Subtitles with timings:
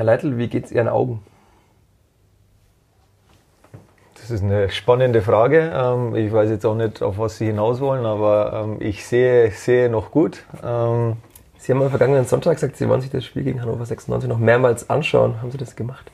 [0.00, 1.20] Herr Leitl, wie geht es Ihren Augen?
[4.14, 5.70] Das ist eine spannende Frage.
[5.74, 9.50] Ähm, ich weiß jetzt auch nicht, auf was Sie hinaus wollen, aber ähm, ich sehe,
[9.50, 10.46] sehe noch gut.
[10.64, 11.18] Ähm,
[11.58, 14.38] Sie haben am vergangenen Sonntag gesagt, Sie wollen sich das Spiel gegen Hannover 96 noch
[14.38, 15.34] mehrmals anschauen.
[15.42, 16.10] Haben Sie das gemacht?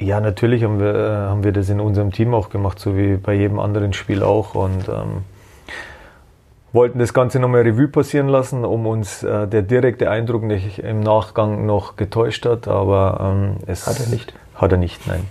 [0.00, 3.16] Ja, natürlich haben wir, äh, haben wir das in unserem Team auch gemacht, so wie
[3.16, 4.56] bei jedem anderen Spiel auch.
[4.56, 5.22] Und ähm,
[6.72, 11.00] wollten das Ganze nochmal Revue passieren lassen, um uns äh, der direkte Eindruck nicht im
[11.00, 12.68] Nachgang noch getäuscht hat.
[12.68, 14.34] Aber ähm, es Hat er nicht.
[14.54, 15.24] Hat er nicht, nein.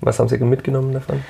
[0.00, 1.22] Was haben Sie mitgenommen davon?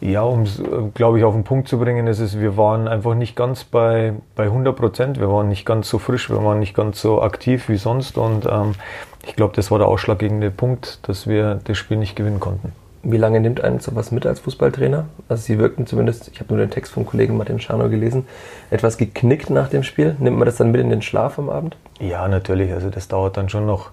[0.00, 0.62] Ja, um es,
[0.94, 4.14] glaube ich, auf den Punkt zu bringen, ist es, wir waren einfach nicht ganz bei,
[4.36, 5.18] bei 100 Prozent.
[5.18, 8.16] Wir waren nicht ganz so frisch, wir waren nicht ganz so aktiv wie sonst.
[8.16, 8.74] Und ähm,
[9.26, 12.72] ich glaube, das war der ausschlaggebende Punkt, dass wir das Spiel nicht gewinnen konnten.
[13.10, 15.06] Wie lange nimmt einen sowas mit als Fußballtrainer?
[15.30, 18.26] Also Sie wirkten zumindest, ich habe nur den Text vom Kollegen Martin Schano gelesen,
[18.70, 20.14] etwas geknickt nach dem Spiel.
[20.18, 21.78] Nimmt man das dann mit in den Schlaf am Abend?
[22.00, 22.70] Ja, natürlich.
[22.70, 23.92] Also das dauert dann schon noch.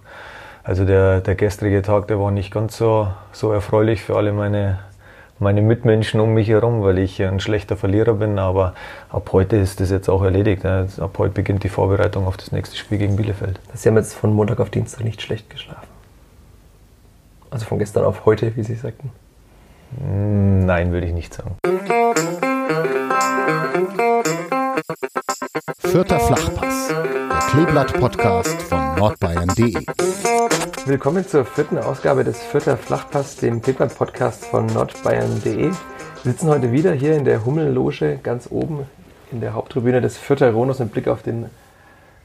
[0.66, 4.80] Also der, der gestrige Tag, der war nicht ganz so, so erfreulich für alle meine,
[5.40, 8.38] meine Mitmenschen um mich herum, weil ich ein schlechter Verlierer bin.
[8.38, 8.74] Aber
[9.10, 10.66] ab heute ist das jetzt auch erledigt.
[10.66, 13.62] Ab heute beginnt die Vorbereitung auf das nächste Spiel gegen Bielefeld.
[13.74, 15.95] Sie haben jetzt von Montag auf Dienstag nicht schlecht geschlafen.
[17.56, 19.12] Also von gestern auf heute, wie Sie sagten.
[19.98, 21.56] Nein, würde ich nicht sagen.
[25.78, 29.86] Vierter Flachpass, der Kleeblatt-Podcast von nordbayern.de.
[30.86, 35.68] Willkommen zur vierten Ausgabe des Vierter Flachpass, dem Kleeblatt-Podcast von nordbayern.de.
[35.68, 35.74] Wir
[36.24, 38.80] sitzen heute wieder hier in der Hummelloge ganz oben
[39.32, 41.46] in der Haupttribüne des Vierter Ronos mit Blick auf den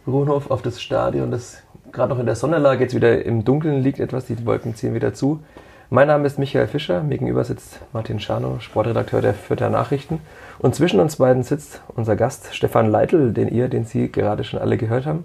[0.09, 1.63] Rohnhof, auf das Stadion, das
[1.93, 5.15] gerade noch in der Sonnenlage jetzt wieder im Dunkeln liegt etwas, die Wolken ziehen wieder
[5.15, 5.43] zu.
[5.89, 10.21] Mein Name ist Michael Fischer, mir gegenüber sitzt Martin Schano, Sportredakteur der Fürther Nachrichten.
[10.61, 14.61] Und zwischen uns beiden sitzt unser Gast Stefan Leitl, den ihr, den Sie gerade schon
[14.61, 15.25] alle gehört haben.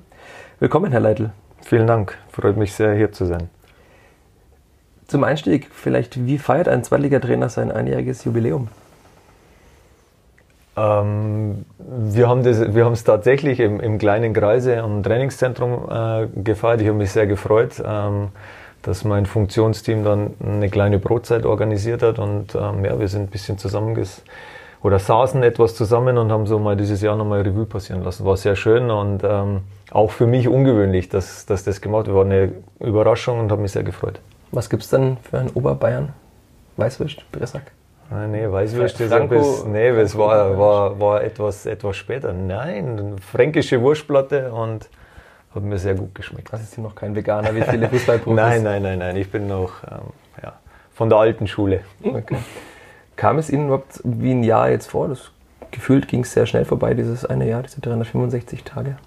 [0.59, 1.29] Willkommen, Herr Leitl.
[1.61, 3.49] Vielen Dank, freut mich sehr, hier zu sein.
[5.07, 8.69] Zum Einstieg vielleicht, wie feiert ein Zweitligatrainer sein einjähriges Jubiläum?
[10.77, 16.81] Ähm, wir haben es tatsächlich im, im kleinen Kreise am Trainingszentrum äh, gefeiert.
[16.81, 18.29] Ich habe mich sehr gefreut, ähm,
[18.81, 23.27] dass mein Funktionsteam dann eine kleine Brotzeit organisiert hat und ähm, ja, wir sind ein
[23.27, 24.21] bisschen zusammenges
[24.83, 28.23] oder saßen etwas zusammen und haben so mal dieses Jahr nochmal Revue passieren lassen.
[28.25, 32.15] War sehr schön und ähm, auch für mich ungewöhnlich, dass, dass das gemacht wurde.
[32.15, 34.19] War eine Überraschung und habe mich sehr gefreut.
[34.51, 36.09] Was gibt es denn für einen Oberbayern?
[36.77, 37.71] Weißwürst, Bressack?
[38.11, 42.33] Ah, nee, Weißwürste Franco, bis, nee, es war, war, war etwas, etwas später.
[42.33, 44.89] Nein, fränkische Wurstplatte und
[45.53, 46.53] hat mir sehr gut geschmeckt.
[46.53, 48.35] Also sind noch kein Veganer wie viele Fußballprofis?
[48.35, 50.11] nein, nein, nein, nein, ich bin noch ähm,
[50.43, 50.53] ja,
[50.93, 51.81] von der alten Schule.
[52.03, 52.37] Okay.
[53.15, 55.07] Kam es Ihnen überhaupt wie ein Jahr jetzt vor?
[55.07, 55.31] Das
[55.71, 58.97] gefühlt ging es sehr schnell vorbei, dieses eine Jahr, diese 365 Tage.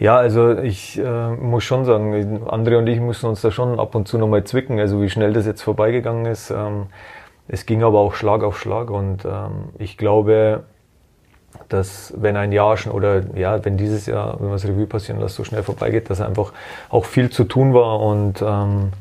[0.00, 3.94] Ja, also ich äh, muss schon sagen, André und ich müssen uns da schon ab
[3.94, 6.50] und zu nochmal zwicken, also wie schnell das jetzt vorbeigegangen ist.
[6.50, 6.86] Ähm,
[7.48, 10.64] es ging aber auch Schlag auf Schlag und ähm, ich glaube,
[11.68, 15.20] dass wenn ein Jahr schon oder ja, wenn dieses Jahr, wenn man das Revue passieren
[15.20, 16.54] lässt, so schnell vorbeigeht, dass einfach
[16.88, 18.92] auch viel zu tun war und ähm,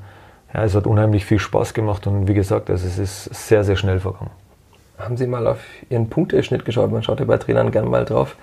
[0.54, 3.78] ja, es hat unheimlich viel Spaß gemacht und wie gesagt, also es ist sehr, sehr
[3.78, 4.32] schnell vergangen.
[4.98, 5.60] Haben Sie mal auf
[5.90, 6.92] Ihren Punkteschnitt geschaut?
[6.92, 8.36] Man schaut ja bei Trainern gerne mal drauf.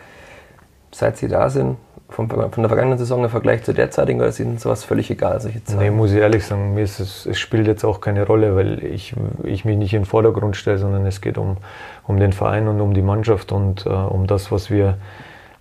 [0.97, 1.77] Seit Sie da sind,
[2.09, 5.39] von, von der vergangenen Saison im Vergleich zur derzeitigen oder ist Ihnen sowas völlig egal?
[5.43, 5.81] Solche Zahlen?
[5.81, 8.83] Nee, muss ich ehrlich sagen, mir ist es, es spielt jetzt auch keine Rolle, weil
[8.83, 11.59] ich, ich mich nicht in den Vordergrund stelle, sondern es geht um,
[12.07, 14.97] um den Verein und um die Mannschaft und äh, um das, was wir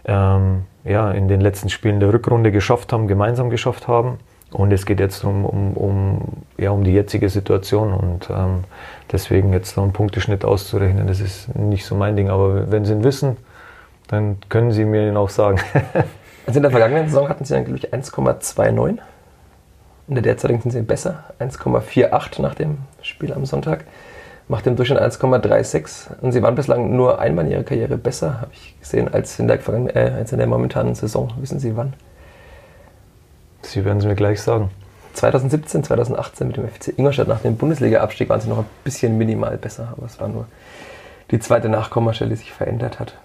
[0.06, 4.19] ähm, ja, in den letzten Spielen der Rückrunde geschafft haben, gemeinsam geschafft haben.
[4.52, 6.22] Und es geht jetzt um, um, um,
[6.57, 8.63] ja, um die jetzige Situation und ähm,
[9.12, 12.29] deswegen jetzt noch einen Punkteschnitt auszurechnen, das ist nicht so mein Ding.
[12.29, 13.35] Aber wenn Sie ihn wissen,
[14.07, 15.59] dann können Sie mir ihn auch sagen.
[16.47, 18.99] Also in der vergangenen Saison hatten sie angeblich 1,29.
[20.07, 23.85] In der derzeitigen sind sie besser, 1,48 nach dem Spiel am Sonntag.
[24.47, 26.21] Macht im Durchschnitt 1,36.
[26.21, 29.47] Und sie waren bislang nur einmal in ihrer Karriere besser, habe ich gesehen, als in,
[29.47, 29.59] der,
[29.95, 31.33] äh, als in der momentanen Saison.
[31.39, 31.93] Wissen Sie wann?
[33.63, 34.69] Sie werden es mir gleich sagen.
[35.13, 39.58] 2017, 2018 mit dem FC Ingolstadt nach dem Bundesliga-Abstieg waren sie noch ein bisschen minimal
[39.58, 40.46] besser, aber es war nur
[41.31, 43.16] die zweite Nachkommastelle, die sich verändert hat.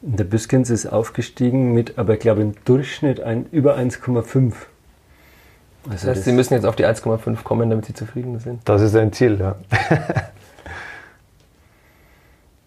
[0.00, 4.52] Der Büskens ist aufgestiegen mit, aber ich glaube im Durchschnitt ein, über 1,5.
[5.84, 8.60] Also das heißt, Sie müssen jetzt auf die 1,5 kommen, damit Sie zufrieden sind.
[8.64, 9.56] Das ist ein Ziel, ja.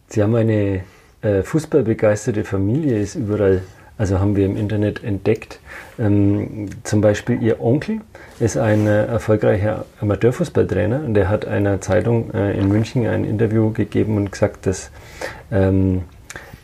[0.07, 0.81] Sie haben eine
[1.21, 3.61] äh, fußballbegeisterte Familie, ist überall,
[3.97, 5.59] also haben wir im Internet entdeckt.
[5.99, 8.01] Ähm, zum Beispiel Ihr Onkel
[8.39, 13.71] ist ein äh, erfolgreicher Amateurfußballtrainer und der hat einer Zeitung äh, in München ein Interview
[13.71, 14.91] gegeben und gesagt, dass
[15.51, 16.03] ähm,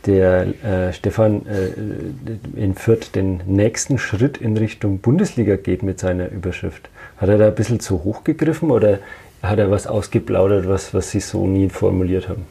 [0.06, 6.30] der äh, Stefan äh, in Fürth den nächsten Schritt in Richtung Bundesliga geht mit seiner
[6.30, 6.88] Überschrift.
[7.16, 8.98] Hat er da ein bisschen zu hoch gegriffen oder
[9.42, 12.46] hat er was ausgeplaudert, was, was Sie so nie formuliert haben?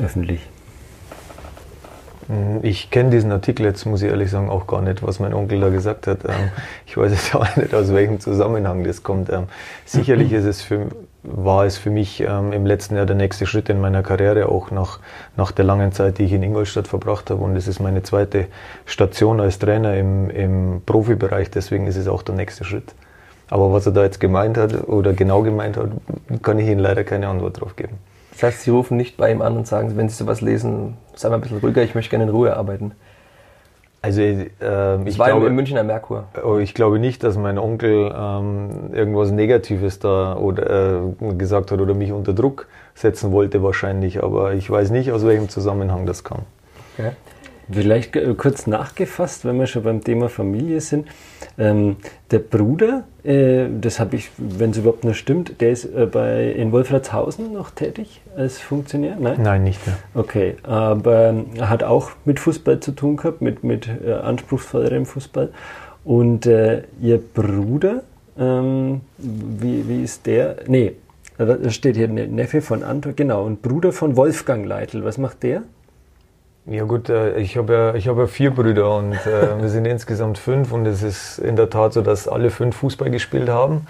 [0.00, 0.40] Öffentlich.
[2.28, 5.32] Hm, ich kenne diesen Artikel jetzt, muss ich ehrlich sagen, auch gar nicht, was mein
[5.32, 6.24] Onkel da gesagt hat.
[6.24, 6.50] Ähm,
[6.86, 9.30] ich weiß jetzt auch nicht, aus welchem Zusammenhang das kommt.
[9.30, 9.44] Ähm,
[9.84, 10.88] sicherlich ist es für,
[11.28, 14.70] war es für mich ähm, im letzten Jahr der nächste Schritt in meiner Karriere, auch
[14.70, 15.00] nach,
[15.36, 17.42] nach der langen Zeit, die ich in Ingolstadt verbracht habe.
[17.42, 18.46] Und es ist meine zweite
[18.84, 22.94] Station als Trainer im, im Profibereich, deswegen ist es auch der nächste Schritt.
[23.48, 25.90] Aber was er da jetzt gemeint hat oder genau gemeint hat,
[26.42, 27.98] kann ich Ihnen leider keine Antwort drauf geben.
[28.32, 31.28] Das heißt, Sie rufen nicht bei ihm an und sagen, wenn Sie sowas lesen, sei
[31.28, 32.92] mal ein bisschen ruhiger, ich möchte gerne in Ruhe arbeiten.
[34.02, 34.44] Also äh,
[35.04, 36.24] ich war glaube, im Münchner Merkur.
[36.44, 41.80] Oh, ich glaube nicht, dass mein Onkel ähm, irgendwas Negatives da oder äh, gesagt hat
[41.80, 46.22] oder mich unter Druck setzen wollte wahrscheinlich, aber ich weiß nicht, aus welchem Zusammenhang das
[46.22, 46.40] kam.
[46.96, 47.10] Okay.
[47.70, 51.08] Vielleicht äh, kurz nachgefasst, wenn wir schon beim Thema Familie sind.
[51.58, 51.96] Ähm,
[52.30, 56.52] der Bruder, äh, das habe ich, wenn es überhaupt noch stimmt, der ist äh, bei,
[56.52, 59.16] in Wolfratshausen noch tätig als Funktionär?
[59.18, 59.96] Nein, Nein nicht mehr.
[60.14, 65.50] Okay, aber er hat auch mit Fußball zu tun gehabt, mit, mit äh, anspruchsvollerem Fußball.
[66.04, 68.02] Und äh, ihr Bruder,
[68.38, 70.58] ähm, wie, wie ist der?
[70.68, 70.92] Nee,
[71.36, 75.04] da steht hier Neffe von Anton, genau, und Bruder von Wolfgang Leitl.
[75.04, 75.62] Was macht der?
[76.68, 79.86] Ja gut, äh, ich habe ja, ich hab ja vier Brüder und äh, wir sind
[79.86, 83.86] insgesamt fünf und es ist in der Tat so, dass alle fünf Fußball gespielt haben.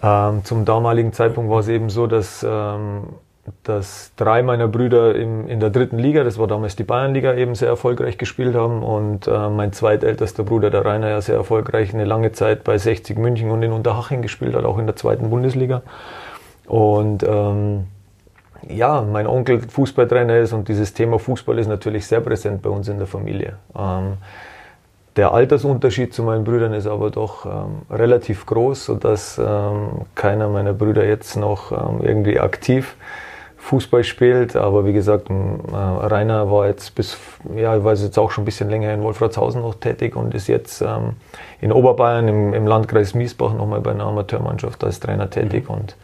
[0.00, 3.04] Ähm, zum damaligen Zeitpunkt war es eben so, dass, ähm,
[3.64, 7.56] dass drei meiner Brüder im, in der dritten Liga, das war damals die Bayernliga, eben
[7.56, 12.04] sehr erfolgreich gespielt haben und äh, mein zweitältester Bruder, der Rainer, ja sehr erfolgreich eine
[12.04, 15.82] lange Zeit bei 60 München und in Unterhaching gespielt hat, auch in der zweiten Bundesliga.
[16.66, 17.86] Und ähm,
[18.68, 22.88] ja, mein Onkel Fußballtrainer ist und dieses Thema Fußball ist natürlich sehr präsent bei uns
[22.88, 23.54] in der Familie.
[23.76, 24.14] Ähm,
[25.16, 30.74] der Altersunterschied zu meinen Brüdern ist aber doch ähm, relativ groß, sodass ähm, keiner meiner
[30.74, 32.96] Brüder jetzt noch ähm, irgendwie aktiv
[33.56, 34.56] Fußball spielt.
[34.56, 37.16] Aber wie gesagt, äh, Rainer war jetzt bis,
[37.56, 40.48] ja, ich weiß jetzt auch schon ein bisschen länger in Wolfratshausen noch tätig und ist
[40.48, 41.14] jetzt ähm,
[41.62, 45.70] in Oberbayern im, im Landkreis Miesbach nochmal bei einer Amateurmannschaft als Trainer tätig.
[45.70, 45.96] Und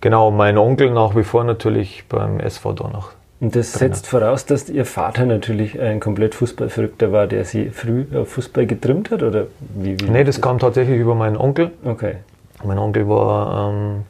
[0.00, 3.10] Genau, mein Onkel nach wie vor natürlich beim SV Donach.
[3.40, 8.06] Und das setzt voraus, dass Ihr Vater natürlich ein komplett Fußballverrückter war, der Sie früh
[8.14, 9.22] auf Fußball getrimmt hat?
[9.22, 11.70] Oder wie, wie nee, das, das kam tatsächlich über meinen Onkel.
[11.84, 12.16] Okay.
[12.64, 14.04] Mein Onkel war, ähm,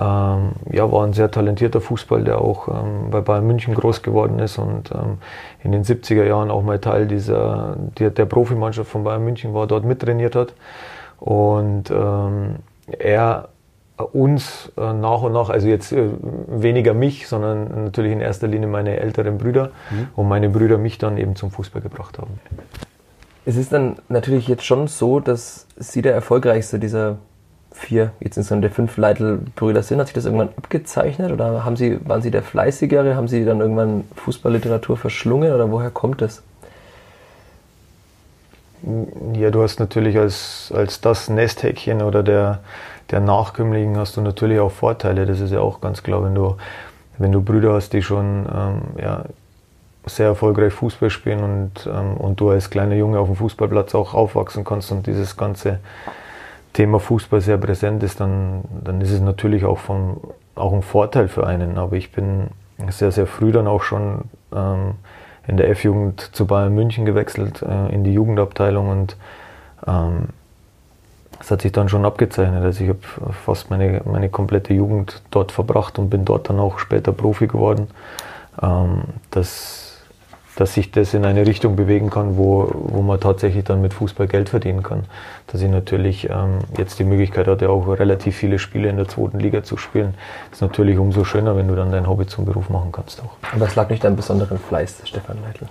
[0.00, 4.40] ähm, ja, war ein sehr talentierter Fußball, der auch ähm, bei Bayern München groß geworden
[4.40, 5.18] ist und ähm,
[5.62, 9.68] in den 70er Jahren auch mal Teil dieser, der, der Profimannschaft von Bayern München war,
[9.68, 10.54] dort mittrainiert hat.
[11.20, 12.56] Und ähm,
[12.98, 13.48] er
[14.02, 16.10] uns äh, nach und nach, also jetzt äh,
[16.48, 20.08] weniger mich, sondern natürlich in erster Linie meine älteren Brüder mhm.
[20.16, 22.40] und meine Brüder mich dann eben zum Fußball gebracht haben.
[23.44, 27.16] Es ist dann natürlich jetzt schon so, dass Sie der erfolgreichste dieser
[27.72, 29.98] vier, jetzt insgesamt der fünf Leitl-Brüder sind.
[29.98, 33.16] Hat sich das irgendwann abgezeichnet oder haben Sie, waren Sie der Fleißigere?
[33.16, 36.42] Haben Sie dann irgendwann Fußballliteratur verschlungen oder woher kommt das?
[39.34, 42.60] Ja, du hast natürlich als, als das Nesthäkchen oder der,
[43.10, 45.26] der Nachkömmlichen hast du natürlich auch Vorteile.
[45.26, 46.56] Das ist ja auch ganz klar, wenn du,
[47.18, 49.24] wenn du Brüder hast, die schon ähm, ja,
[50.06, 54.14] sehr erfolgreich Fußball spielen und, ähm, und du als kleiner Junge auf dem Fußballplatz auch
[54.14, 55.78] aufwachsen kannst und dieses ganze
[56.72, 60.20] Thema Fußball sehr präsent ist, dann, dann ist es natürlich auch, vom,
[60.54, 61.78] auch ein Vorteil für einen.
[61.78, 62.48] Aber ich bin
[62.88, 64.22] sehr, sehr früh dann auch schon
[64.54, 64.94] ähm,
[65.46, 69.16] in der F-Jugend zu Bayern München gewechselt, äh, in die Jugendabteilung und
[69.86, 70.28] ähm,
[71.42, 72.62] das hat sich dann schon abgezeichnet.
[72.62, 73.00] Also ich habe
[73.44, 77.88] fast meine, meine komplette Jugend dort verbracht und bin dort dann auch später Profi geworden.
[78.62, 79.98] Ähm, dass,
[80.54, 84.28] dass sich das in eine Richtung bewegen kann, wo, wo man tatsächlich dann mit Fußball
[84.28, 85.02] Geld verdienen kann.
[85.48, 89.40] Dass ich natürlich ähm, jetzt die Möglichkeit hatte, auch relativ viele Spiele in der zweiten
[89.40, 90.14] Liga zu spielen.
[90.52, 93.32] ist natürlich umso schöner, wenn du dann dein Hobby zum Beruf machen kannst auch.
[93.52, 95.66] Aber es lag nicht an besonderen Fleiß, Stefan Leitl.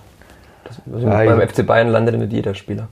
[0.64, 2.88] Das, also ja, beim FC Bayern landet nicht jeder Spieler.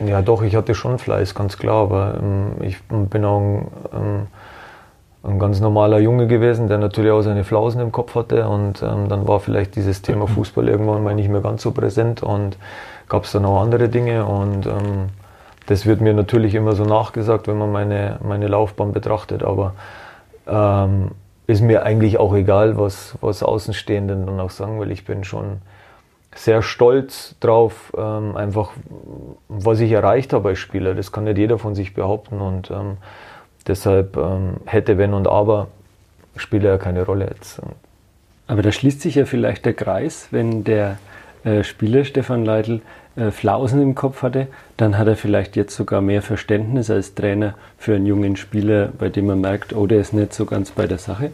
[0.00, 4.26] Ja, doch, ich hatte schon Fleiß, ganz klar, aber ähm, ich bin auch ein, ähm,
[5.22, 9.08] ein, ganz normaler Junge gewesen, der natürlich auch seine Flausen im Kopf hatte und ähm,
[9.08, 12.58] dann war vielleicht dieses Thema Fußball irgendwann mal nicht mehr ganz so präsent und
[13.08, 15.10] gab es dann auch andere Dinge und ähm,
[15.66, 19.74] das wird mir natürlich immer so nachgesagt, wenn man meine, meine Laufbahn betrachtet, aber
[20.48, 21.12] ähm,
[21.46, 25.60] ist mir eigentlich auch egal, was, was Außenstehenden dann auch sagen, weil ich bin schon
[26.34, 28.72] sehr stolz drauf, ähm, einfach
[29.48, 30.94] was ich erreicht habe als Spieler.
[30.94, 32.96] Das kann nicht jeder von sich behaupten und ähm,
[33.66, 35.68] deshalb ähm, hätte, wenn und aber,
[36.36, 37.60] spielt ja keine Rolle jetzt.
[38.46, 40.98] Aber da schließt sich ja vielleicht der Kreis, wenn der
[41.44, 42.80] äh, Spieler Stefan Leitl
[43.16, 47.54] äh, Flausen im Kopf hatte, dann hat er vielleicht jetzt sogar mehr Verständnis als Trainer
[47.78, 50.86] für einen jungen Spieler, bei dem man merkt, oh, der ist nicht so ganz bei
[50.86, 51.30] der Sache.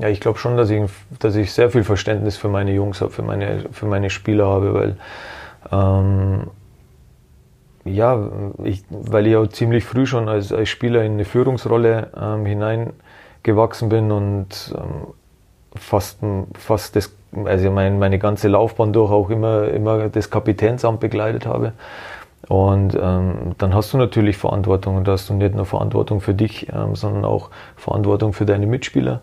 [0.00, 0.82] Ja, ich glaube schon, dass ich,
[1.18, 4.72] dass ich sehr viel Verständnis für meine Jungs habe, für meine, für meine Spieler habe,
[4.72, 4.96] weil
[5.70, 6.44] ähm,
[7.84, 8.18] ja,
[8.64, 13.90] ich, weil ich auch ziemlich früh schon als, als Spieler in eine Führungsrolle ähm, hineingewachsen
[13.90, 15.08] bin und ähm,
[15.76, 16.20] fast,
[16.54, 17.14] fast das,
[17.44, 21.74] also mein, meine ganze Laufbahn durch auch immer, immer das Kapitänsamt begleitet habe.
[22.48, 26.32] Und ähm, dann hast du natürlich Verantwortung und da hast du nicht nur Verantwortung für
[26.32, 29.20] dich, ähm, sondern auch Verantwortung für deine Mitspieler.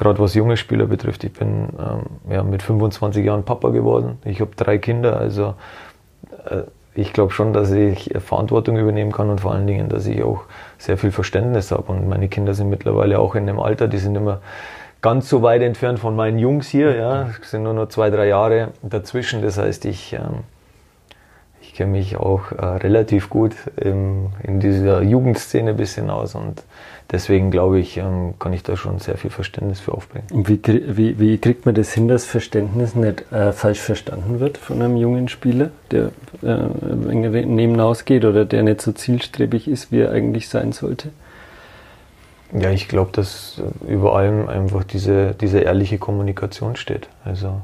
[0.00, 1.24] Gerade was junge Spieler betrifft.
[1.24, 4.16] Ich bin ähm, ja, mit 25 Jahren Papa geworden.
[4.24, 5.56] Ich habe drei Kinder, also
[6.46, 6.62] äh,
[6.94, 10.44] ich glaube schon, dass ich Verantwortung übernehmen kann und vor allen Dingen, dass ich auch
[10.78, 11.92] sehr viel Verständnis habe.
[11.92, 14.40] Und meine Kinder sind mittlerweile auch in dem Alter, die sind immer
[15.02, 16.96] ganz so weit entfernt von meinen Jungs hier.
[16.96, 19.42] Ja, es sind nur noch zwei, drei Jahre dazwischen.
[19.42, 20.44] Das heißt, ich, ähm,
[21.70, 26.64] ich kenne mich auch äh, relativ gut im, in dieser Jugendszene ein bisschen aus und
[27.12, 30.26] deswegen glaube ich, ähm, kann ich da schon sehr viel Verständnis für aufbringen.
[30.32, 34.58] Und wie, wie, wie kriegt man das hin, dass Verständnis nicht äh, falsch verstanden wird
[34.58, 36.10] von einem jungen Spieler, der
[36.42, 36.56] äh,
[37.44, 41.10] neben ausgeht oder der nicht so zielstrebig ist, wie er eigentlich sein sollte?
[42.52, 47.08] Ja, ich glaube, dass über allem einfach diese, diese ehrliche Kommunikation steht.
[47.24, 47.60] Also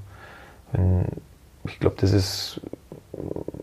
[0.70, 1.06] wenn,
[1.64, 2.60] ich glaube, das ist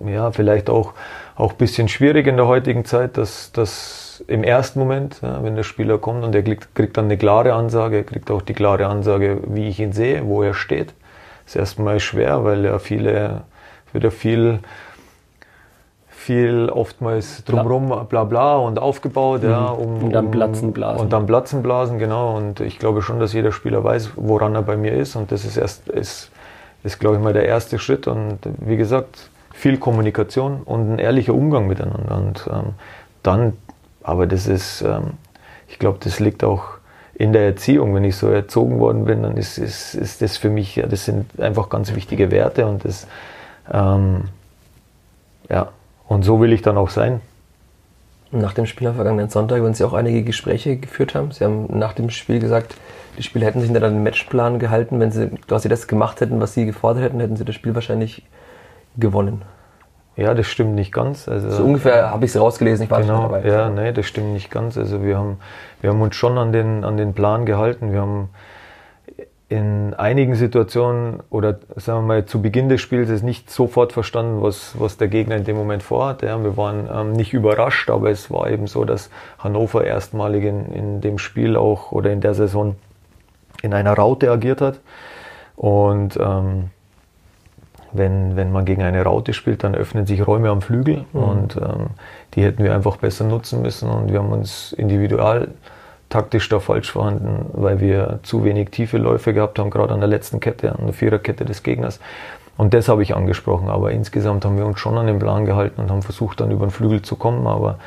[0.05, 0.93] ja vielleicht auch,
[1.35, 5.55] auch ein bisschen schwierig in der heutigen Zeit, dass, dass im ersten Moment, ja, wenn
[5.55, 8.53] der Spieler kommt und er kriegt, kriegt dann eine klare Ansage, er kriegt auch die
[8.53, 10.93] klare Ansage, wie ich ihn sehe, wo er steht.
[11.45, 13.41] Das ist erstmal schwer, weil ja viele,
[13.91, 14.59] wird ja viel,
[16.07, 19.49] viel oftmals drumherum bla bla und aufgebaut, mhm.
[19.49, 21.01] ja, um, und dann Platzen blasen.
[21.01, 22.37] Und dann Platzen blasen, genau.
[22.37, 25.15] Und ich glaube schon, dass jeder Spieler weiß, woran er bei mir ist.
[25.15, 26.31] Und das ist erst, ist,
[26.83, 28.07] ist glaube ich mal der erste Schritt.
[28.07, 29.29] Und wie gesagt,
[29.63, 32.17] viel Kommunikation und ein ehrlicher Umgang miteinander.
[32.17, 32.73] Und ähm,
[33.23, 33.53] dann
[34.03, 35.11] aber das ist, ähm,
[35.69, 36.65] ich glaube, das liegt auch
[37.13, 37.95] in der Erziehung.
[37.95, 41.05] Wenn ich so erzogen worden bin, dann ist, ist, ist das für mich, ja, das
[41.05, 43.07] sind einfach ganz wichtige Werte und das,
[43.71, 44.25] ähm,
[45.49, 45.69] ja,
[46.09, 47.21] und so will ich dann auch sein.
[48.31, 51.67] Nach dem Spiel am vergangenen Sonntag, wenn Sie auch einige Gespräche geführt haben, Sie haben
[51.69, 52.75] nach dem Spiel gesagt,
[53.17, 54.99] die Spieler hätten sich an den Matchplan gehalten.
[54.99, 58.23] Wenn Sie quasi das gemacht hätten, was Sie gefordert hätten, hätten Sie das Spiel wahrscheinlich
[58.97, 59.43] gewonnen.
[60.15, 61.27] Ja, das stimmt nicht ganz.
[61.27, 63.47] Also, so ungefähr habe ich es rausgelesen, ich war genau, nicht dabei.
[63.47, 64.77] Ja, nee, das stimmt nicht ganz.
[64.77, 65.39] Also wir haben,
[65.81, 67.91] wir haben uns schon an den, an den Plan gehalten.
[67.91, 68.29] Wir haben
[69.49, 74.41] in einigen Situationen oder sagen wir mal zu Beginn des Spiels es nicht sofort verstanden,
[74.41, 76.21] was, was der Gegner in dem Moment vorhat.
[76.21, 79.09] Ja, wir waren ähm, nicht überrascht, aber es war eben so, dass
[79.39, 82.75] Hannover erstmalig in, in dem Spiel auch oder in der Saison
[83.61, 84.79] in einer Raute agiert hat.
[85.55, 86.69] Und ähm,
[87.93, 91.23] wenn, wenn man gegen eine Raute spielt, dann öffnen sich Räume am Flügel mhm.
[91.23, 91.87] und ähm,
[92.35, 95.49] die hätten wir einfach besser nutzen müssen und wir haben uns individual
[96.09, 100.09] taktisch da falsch vorhanden, weil wir zu wenig tiefe Läufe gehabt haben, gerade an der
[100.09, 101.99] letzten Kette, an der Viererkette des Gegners.
[102.55, 105.81] Und das habe ich angesprochen, aber insgesamt haben wir uns schon an den Plan gehalten
[105.81, 107.79] und haben versucht, dann über den Flügel zu kommen, aber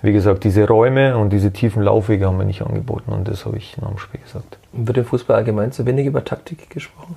[0.00, 3.56] wie gesagt, diese Räume und diese tiefen Laufwege haben wir nicht angeboten und das habe
[3.56, 4.58] ich nach dem Spiel gesagt.
[4.72, 7.16] Wird im Fußball allgemein zu wenig über Taktik gesprochen?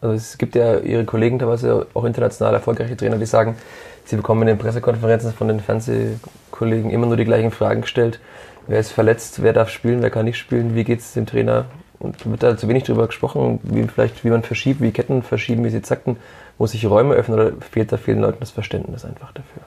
[0.00, 3.56] Also es gibt ja ihre Kollegen teilweise auch international erfolgreiche Trainer, die sagen,
[4.04, 8.18] sie bekommen in den Pressekonferenzen von den Fernsehkollegen immer nur die gleichen Fragen gestellt.
[8.66, 11.66] Wer ist verletzt, wer darf spielen, wer kann nicht spielen, wie geht es dem Trainer?
[11.98, 15.64] Und wird da zu wenig darüber gesprochen, wie vielleicht wie man verschiebt, wie Ketten verschieben,
[15.64, 16.16] wie sie sagten,
[16.56, 19.62] muss sich Räume öffnen oder fehlt da vielen Leuten das Verständnis einfach dafür?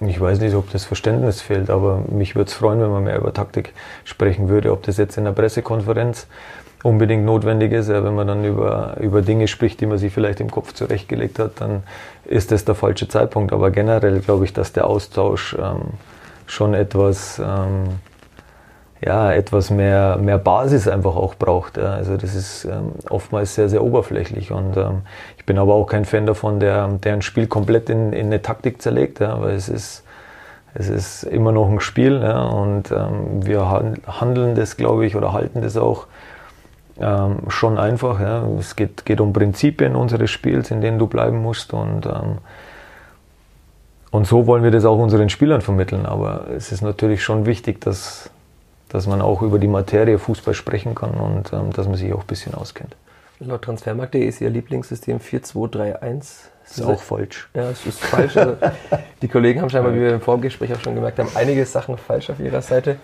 [0.00, 3.18] Ich weiß nicht, ob das Verständnis fehlt, aber mich würde es freuen, wenn man mehr
[3.18, 6.26] über Taktik sprechen würde, ob das jetzt in der Pressekonferenz
[6.82, 7.88] unbedingt notwendig ist.
[7.88, 11.38] Ja, wenn man dann über, über Dinge spricht, die man sich vielleicht im Kopf zurechtgelegt
[11.38, 11.82] hat, dann
[12.24, 13.52] ist das der falsche Zeitpunkt.
[13.52, 15.94] Aber generell glaube ich, dass der Austausch ähm,
[16.46, 18.00] schon etwas, ähm,
[19.00, 21.76] ja, etwas mehr, mehr Basis einfach auch braucht.
[21.76, 21.94] Ja.
[21.94, 24.52] Also das ist ähm, oftmals sehr, sehr oberflächlich.
[24.52, 25.02] Und ähm,
[25.36, 28.42] ich bin aber auch kein Fan davon, der, der ein Spiel komplett in, in eine
[28.42, 30.04] Taktik zerlegt, ja, weil es ist,
[30.74, 33.68] es ist immer noch ein Spiel ja, und ähm, wir
[34.06, 36.06] handeln das, glaube ich, oder halten das auch
[37.00, 38.20] ähm, schon einfach.
[38.20, 38.46] Ja.
[38.58, 41.72] Es geht, geht um Prinzipien unseres Spiels, in denen du bleiben musst.
[41.72, 42.38] Und, ähm,
[44.10, 46.06] und so wollen wir das auch unseren Spielern vermitteln.
[46.06, 48.30] Aber es ist natürlich schon wichtig, dass,
[48.88, 52.20] dass man auch über die Materie Fußball sprechen kann und ähm, dass man sich auch
[52.20, 52.96] ein bisschen auskennt.
[53.40, 56.50] Laut Transfermarkt.de ist Ihr Lieblingssystem 4231.
[56.68, 57.48] Das ist auch falsch.
[57.54, 58.36] Ja, es ist falsch.
[58.36, 58.56] Also,
[59.22, 62.28] die Kollegen haben scheinbar, wie wir im Vorgespräch auch schon gemerkt haben, einige Sachen falsch
[62.30, 62.96] auf ihrer Seite.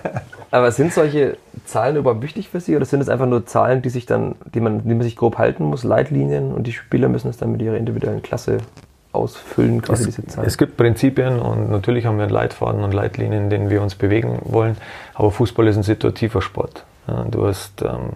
[0.50, 3.90] Aber sind solche Zahlen überhaupt wichtig für Sie oder sind es einfach nur Zahlen, die
[3.90, 7.28] sich dann, die man, die man sich grob halten muss, Leitlinien und die Spieler müssen
[7.28, 8.58] es dann mit ihrer individuellen Klasse
[9.12, 10.46] ausfüllen, quasi es, diese Zahlen?
[10.46, 13.94] Es gibt Prinzipien und natürlich haben wir einen Leitfaden und Leitlinien, in denen wir uns
[13.94, 14.76] bewegen wollen.
[15.14, 16.84] Aber Fußball ist ein situativer Sport.
[17.06, 18.12] Ja, du, hast, ähm,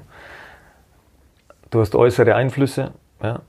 [1.71, 2.93] du hast äußere Einflüsse.
[3.23, 3.41] Ja,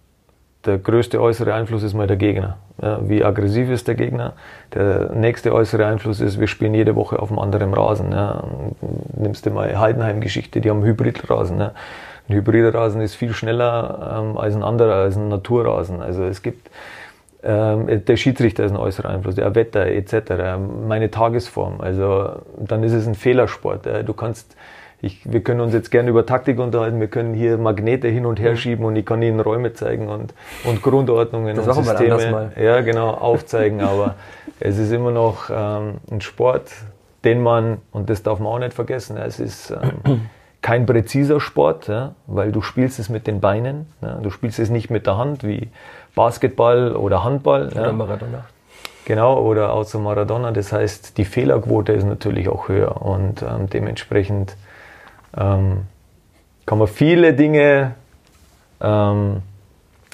[0.65, 2.57] der größte äußere Einfluss ist mal der Gegner.
[2.81, 4.33] Ja, wie aggressiv ist der Gegner?
[4.73, 8.11] Der nächste äußere Einfluss ist, wir spielen jede Woche auf einem anderen Rasen.
[8.11, 8.43] Ja.
[9.15, 11.59] Nimmst du mal Heidenheim-Geschichte, die haben Hybridrasen.
[11.59, 11.71] Ja.
[12.29, 16.01] Ein Hybridrasen ist viel schneller ähm, als ein anderer, als ein Naturrasen.
[16.01, 16.69] Also es gibt
[17.43, 21.81] ähm, der Schiedsrichter ist ein äußerer Einfluss, der Wetter etc., meine Tagesform.
[21.81, 23.85] Also dann ist es ein Fehlersport.
[24.05, 24.55] Du kannst
[25.03, 28.39] ich, wir können uns jetzt gerne über Taktik unterhalten, wir können hier Magnete hin und
[28.39, 28.57] her mhm.
[28.57, 30.33] schieben und ich kann Ihnen Räume zeigen und,
[30.63, 34.15] und Grundordnungen das und Systeme ja, genau, aufzeigen, aber
[34.61, 36.71] es ist immer noch ähm, ein Sport,
[37.25, 39.71] den man, und das darf man auch nicht vergessen, es ist
[40.05, 40.29] ähm,
[40.61, 44.69] kein präziser Sport, ja, weil du spielst es mit den Beinen, ja, du spielst es
[44.69, 45.67] nicht mit der Hand wie
[46.15, 47.67] Basketball oder Handball.
[47.67, 47.91] Oder ja.
[47.91, 48.45] Maradona.
[49.03, 50.51] Genau, oder außer Maradona.
[50.51, 54.55] Das heißt, die Fehlerquote ist natürlich auch höher und ähm, dementsprechend
[55.37, 55.81] ähm,
[56.65, 57.95] kann man viele Dinge
[58.81, 59.41] ähm,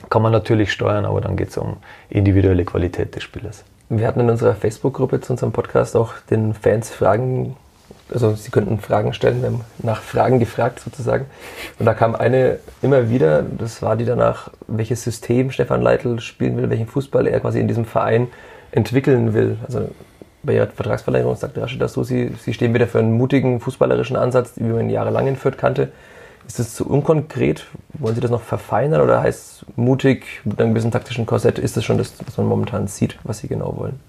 [0.09, 1.77] kann man natürlich steuern, aber dann geht es um
[2.09, 3.65] individuelle Qualität des Spielers.
[3.89, 7.57] Wir hatten in unserer Facebook-Gruppe zu unserem Podcast auch den Fans Fragen,
[8.11, 11.25] also sie könnten Fragen stellen, wir haben nach Fragen gefragt sozusagen.
[11.79, 16.55] Und da kam eine immer wieder, das war die danach, welches System Stefan Leitl spielen
[16.57, 18.27] will, welchen Fußball er quasi in diesem Verein
[18.71, 19.57] entwickeln will.
[19.65, 19.89] Also
[20.43, 24.53] bei ihrer Vertragsverlängerung sagte Rashida so, sie, sie stehen wieder für einen mutigen fußballerischen Ansatz,
[24.55, 25.91] wie man jahrelang in Fürth kannte.
[26.47, 27.67] Ist das zu unkonkret?
[27.93, 31.83] Wollen Sie das noch verfeinern oder heißt mutig mit einem gewissen taktischen Korsett, ist das
[31.83, 33.99] schon das, was man momentan sieht, was Sie genau wollen?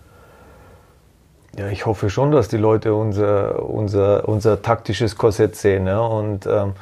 [1.58, 5.86] Ja, ich hoffe schon, dass die Leute unser, unser, unser taktisches Korsett sehen.
[5.86, 6.00] Ja?
[6.00, 6.72] Und ähm,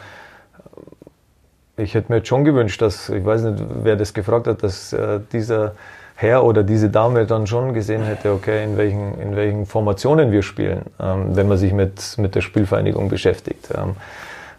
[1.76, 4.92] ich hätte mir jetzt schon gewünscht, dass, ich weiß nicht, wer das gefragt hat, dass
[4.92, 5.72] äh, dieser
[6.20, 10.42] Herr oder diese Dame dann schon gesehen hätte, okay, in welchen, in welchen Formationen wir
[10.42, 13.68] spielen, ähm, wenn man sich mit, mit der Spielvereinigung beschäftigt.
[13.72, 13.94] Ähm,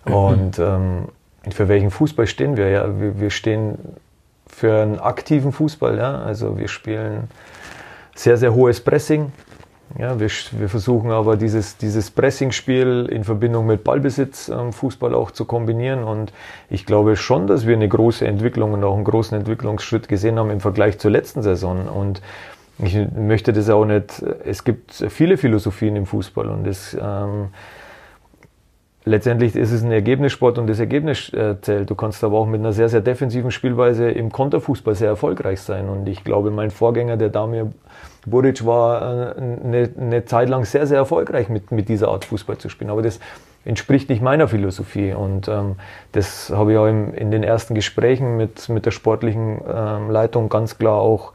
[0.05, 0.13] mhm.
[0.13, 1.10] Und ähm,
[1.51, 2.69] für welchen Fußball stehen wir?
[2.69, 3.77] Ja, wir, wir stehen
[4.47, 5.97] für einen aktiven Fußball.
[5.97, 6.21] Ja?
[6.21, 7.29] Also wir spielen
[8.15, 9.34] sehr, sehr hohes Pressing.
[9.97, 15.32] Ja, wir, wir versuchen aber dieses, dieses Pressingspiel in Verbindung mit Ballbesitz am Fußball auch
[15.32, 16.04] zu kombinieren.
[16.04, 16.32] Und
[16.69, 20.52] ich glaube schon, dass wir eine große Entwicklung und auch einen großen Entwicklungsschritt gesehen haben
[20.52, 21.88] im Vergleich zur letzten Saison.
[21.88, 22.21] Und
[22.78, 27.49] ich möchte das auch nicht, es gibt viele Philosophien im Fußball und es, ähm,
[29.05, 31.89] letztendlich ist es ein Ergebnissport und das Ergebnis äh, zählt.
[31.89, 35.89] Du kannst aber auch mit einer sehr, sehr defensiven Spielweise im Konterfußball sehr erfolgreich sein.
[35.89, 37.71] Und ich glaube, mein Vorgänger, der Damir
[38.25, 42.57] Buric war äh, eine, eine Zeit lang sehr, sehr erfolgreich mit, mit dieser Art Fußball
[42.57, 42.89] zu spielen.
[42.89, 43.19] Aber das
[43.65, 45.13] entspricht nicht meiner Philosophie.
[45.13, 45.75] Und ähm,
[46.12, 50.49] das habe ich auch im, in den ersten Gesprächen mit, mit der sportlichen ähm, Leitung
[50.49, 51.33] ganz klar auch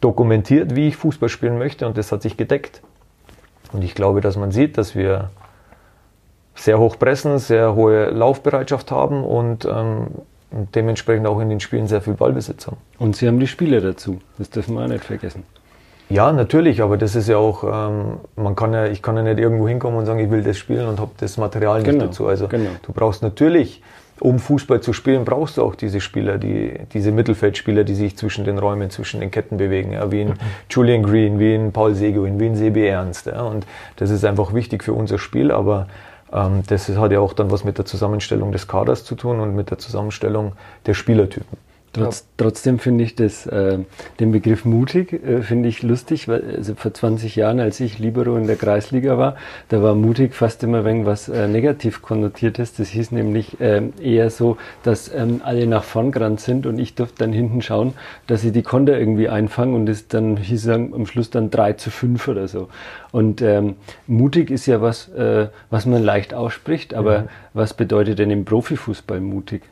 [0.00, 1.86] dokumentiert, wie ich Fußball spielen möchte.
[1.86, 2.82] Und das hat sich gedeckt.
[3.72, 5.30] Und ich glaube, dass man sieht, dass wir
[6.54, 10.08] sehr hoch pressen, sehr hohe Laufbereitschaft haben und ähm,
[10.74, 12.76] dementsprechend auch in den Spielen sehr viel Ballbesitz haben.
[12.98, 15.44] Und Sie haben die Spieler dazu, das dürfen wir auch nicht vergessen.
[16.08, 19.38] Ja, natürlich, aber das ist ja auch, ähm, man kann ja, ich kann ja nicht
[19.38, 22.26] irgendwo hinkommen und sagen, ich will das spielen und habe das Material nicht genau, dazu.
[22.26, 22.70] Also genau.
[22.82, 23.82] du brauchst natürlich,
[24.20, 28.44] um Fußball zu spielen, brauchst du auch diese Spieler, die, diese Mittelfeldspieler, die sich zwischen
[28.44, 30.34] den Räumen, zwischen den Ketten bewegen, ja, wie ein mhm.
[30.68, 33.26] Julian Green, wie ein Paul Seguin, wie ein Sebi Ernst.
[33.26, 35.86] Ja, und das ist einfach wichtig für unser Spiel, aber
[36.32, 39.70] das hat ja auch dann was mit der Zusammenstellung des Kaders zu tun und mit
[39.70, 40.52] der Zusammenstellung
[40.86, 41.58] der Spielertypen.
[41.94, 43.78] Trotz, trotzdem finde ich das, äh,
[44.18, 48.36] den Begriff mutig, äh, finde ich lustig, weil also vor 20 Jahren, als ich Libero
[48.38, 49.36] in der Kreisliga war,
[49.68, 52.74] da war mutig fast immer wenn was äh, negativ konnotiertes.
[52.74, 56.94] Das hieß nämlich äh, eher so, dass ähm, alle nach vorn gerannt sind und ich
[56.94, 57.92] durfte dann hinten schauen,
[58.26, 61.74] dass sie die Konter irgendwie einfangen und es dann hieß dann am Schluss dann 3
[61.74, 62.68] zu 5 oder so.
[63.10, 63.76] Und ähm,
[64.06, 67.24] mutig ist ja was, äh, was man leicht ausspricht, aber ja.
[67.52, 69.62] was bedeutet denn im Profifußball mutig?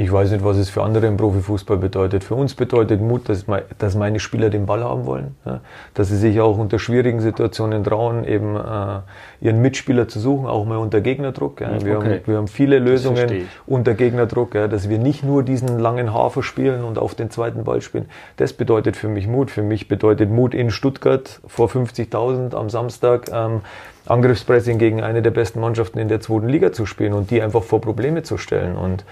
[0.00, 2.22] Ich weiß nicht, was es für andere im Profifußball bedeutet.
[2.22, 3.46] Für uns bedeutet Mut, dass,
[3.78, 5.60] dass meine Spieler den Ball haben wollen, ja,
[5.94, 9.00] dass sie sich auch unter schwierigen Situationen trauen, eben äh,
[9.40, 11.60] ihren Mitspieler zu suchen, auch mal unter Gegnerdruck.
[11.60, 11.84] Ja.
[11.84, 12.06] Wir, okay.
[12.06, 16.44] haben, wir haben viele Lösungen unter Gegnerdruck, ja, dass wir nicht nur diesen langen Hafer
[16.44, 18.06] spielen und auf den zweiten Ball spielen.
[18.36, 19.50] Das bedeutet für mich Mut.
[19.50, 23.30] Für mich bedeutet Mut in Stuttgart vor 50.000 am Samstag.
[23.32, 23.62] Ähm,
[24.06, 27.64] Angriffspressing gegen eine der besten Mannschaften in der zweiten Liga zu spielen und die einfach
[27.64, 28.76] vor Probleme zu stellen.
[28.76, 29.04] Und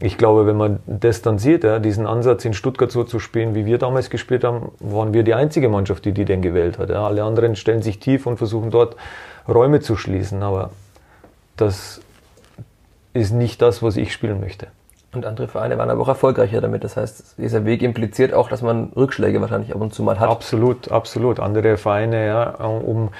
[0.00, 4.08] ich glaube, wenn man ja, diesen Ansatz in Stuttgart so zu spielen, wie wir damals
[4.08, 6.90] gespielt haben, waren wir die einzige Mannschaft, die die denn gewählt hat.
[6.90, 8.96] Alle anderen stellen sich tief und versuchen dort
[9.46, 10.70] Räume zu schließen, aber
[11.58, 12.00] das
[13.12, 14.68] ist nicht das, was ich spielen möchte.
[15.12, 16.84] Und andere Vereine waren aber auch erfolgreicher damit.
[16.84, 20.30] Das heißt, dieser Weg impliziert auch, dass man Rückschläge wahrscheinlich ab und zu mal hat.
[20.30, 21.40] Absolut, absolut.
[21.40, 23.10] Andere Vereine, ja, um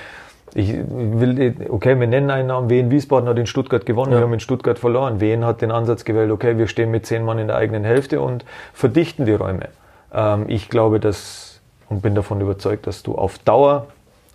[0.56, 4.18] ich will, okay, wir nennen einen Namen, Wien Wiesbaden hat in Stuttgart gewonnen, ja.
[4.18, 5.20] wir haben in Stuttgart verloren.
[5.20, 8.22] Wien hat den Ansatz gewählt, okay, wir stehen mit zehn Mann in der eigenen Hälfte
[8.22, 9.68] und verdichten die Räume.
[10.14, 13.86] Ähm, ich glaube, dass und bin davon überzeugt, dass du auf Dauer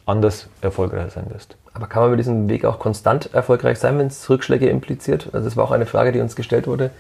[0.05, 1.57] anders erfolgreich sein wirst.
[1.73, 5.29] Aber kann man mit diesem Weg auch konstant erfolgreich sein, wenn es Rückschläge impliziert?
[5.33, 6.91] Also das war auch eine Frage, die uns gestellt wurde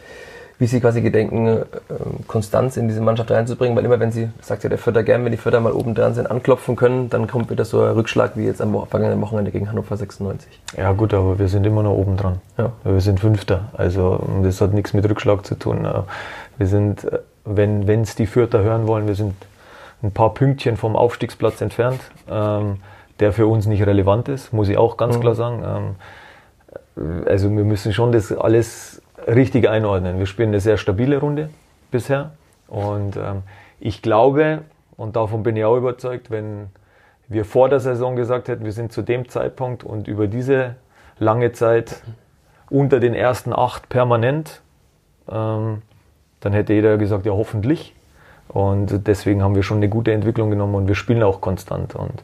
[0.61, 1.63] wie sie quasi gedenken, äh,
[2.27, 5.31] Konstanz in diese Mannschaft reinzubringen, weil immer wenn sie, sagt ja der Förder gern, wenn
[5.31, 8.45] die Förder mal oben dran sind, anklopfen können, dann kommt wieder so ein Rückschlag wie
[8.45, 10.61] jetzt am vergangenen Wochenende gegen Hannover 96.
[10.77, 12.41] Ja gut, aber wir sind immer noch oben dran.
[12.59, 12.73] Ja.
[12.83, 15.87] Wir sind Fünfter, also das hat nichts mit Rückschlag zu tun.
[16.59, 19.33] Wir sind, äh, wenn es die Fürther hören wollen, wir sind
[20.03, 22.77] ein paar Pünktchen vom Aufstiegsplatz entfernt, ähm,
[23.19, 25.21] der für uns nicht relevant ist, muss ich auch ganz mhm.
[25.21, 25.95] klar sagen.
[26.95, 30.19] Ähm, also wir müssen schon das alles richtig einordnen.
[30.19, 31.49] Wir spielen eine sehr stabile Runde
[31.91, 32.31] bisher
[32.67, 33.43] und ähm,
[33.79, 34.61] ich glaube,
[34.97, 36.67] und davon bin ich auch überzeugt, wenn
[37.27, 40.75] wir vor der Saison gesagt hätten, wir sind zu dem Zeitpunkt und über diese
[41.17, 42.01] lange Zeit
[42.69, 44.61] unter den ersten acht permanent,
[45.29, 45.81] ähm,
[46.39, 47.95] dann hätte jeder gesagt, ja hoffentlich.
[48.47, 51.95] Und deswegen haben wir schon eine gute Entwicklung genommen und wir spielen auch konstant.
[51.95, 52.21] Und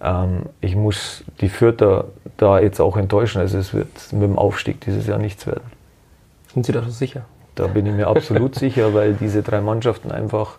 [0.00, 3.40] ähm, ich muss die Fürther da jetzt auch enttäuschen.
[3.40, 5.77] Also es wird mit dem Aufstieg dieses Jahr nichts werden.
[6.58, 7.22] Sind Sie da so sicher?
[7.54, 10.56] Da bin ich mir absolut sicher, weil diese drei Mannschaften einfach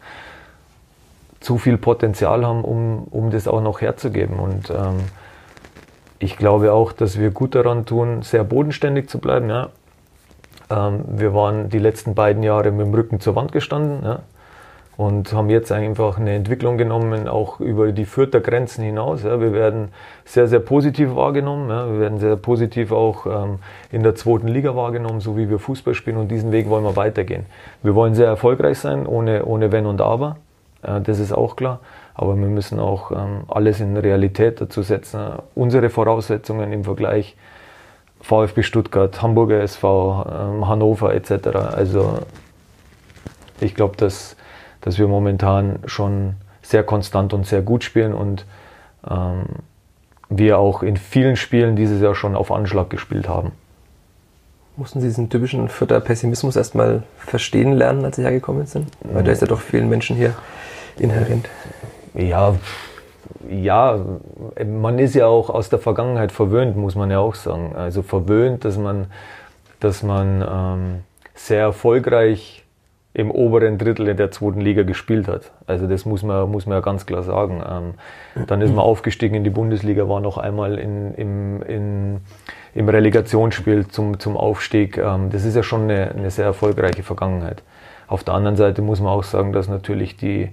[1.42, 4.40] zu viel Potenzial haben, um, um das auch noch herzugeben.
[4.40, 5.00] Und ähm,
[6.18, 9.50] ich glaube auch, dass wir gut daran tun, sehr bodenständig zu bleiben.
[9.50, 9.72] Ja.
[10.70, 14.00] Ähm, wir waren die letzten beiden Jahre mit dem Rücken zur Wand gestanden.
[14.04, 14.20] Ja
[15.00, 19.24] und haben jetzt einfach eine Entwicklung genommen, auch über die Fürther Grenzen hinaus.
[19.24, 19.40] Ja.
[19.40, 19.94] Wir werden
[20.26, 21.70] sehr, sehr positiv wahrgenommen.
[21.70, 21.90] Ja.
[21.90, 23.60] Wir werden sehr positiv auch ähm,
[23.94, 26.98] in der zweiten Liga wahrgenommen, so wie wir Fußball spielen und diesen Weg wollen wir
[26.98, 27.46] weitergehen.
[27.82, 30.36] Wir wollen sehr erfolgreich sein, ohne, ohne Wenn und Aber.
[30.82, 31.80] Äh, das ist auch klar.
[32.14, 35.22] Aber wir müssen auch ähm, alles in Realität dazu setzen.
[35.56, 37.38] Unsere Voraussetzungen im Vergleich
[38.20, 41.56] VfB Stuttgart, Hamburger SV, ähm, Hannover etc.
[41.56, 42.20] Also
[43.62, 44.36] ich glaube, dass
[44.82, 48.46] dass wir momentan schon sehr konstant und sehr gut spielen und
[49.10, 49.46] ähm,
[50.30, 53.52] wir auch in vielen Spielen dieses Jahr schon auf Anschlag gespielt haben.
[54.78, 58.88] Mussten Sie diesen typischen Vierter Pessimismus erstmal verstehen lernen, als Sie hergekommen sind?
[59.04, 60.36] Weil der ist ja doch vielen Menschen hier
[60.98, 61.50] inhärent.
[62.14, 62.56] Ja,
[63.50, 64.00] ja,
[64.66, 67.76] man ist ja auch aus der Vergangenheit verwöhnt, muss man ja auch sagen.
[67.76, 69.08] Also verwöhnt, dass man,
[69.80, 71.00] dass man ähm,
[71.36, 72.64] sehr erfolgreich
[73.14, 75.52] im oberen Drittel in der zweiten Liga gespielt hat.
[75.66, 77.64] Also das muss man, muss man ja ganz klar sagen.
[77.68, 82.22] Ähm, dann ist man aufgestiegen in die Bundesliga, war noch einmal in, im, in,
[82.76, 84.98] im Relegationsspiel zum, zum Aufstieg.
[84.98, 87.64] Ähm, das ist ja schon eine, eine sehr erfolgreiche Vergangenheit.
[88.08, 90.50] Auf der anderen Seite muss man auch sagen, dass natürlich die,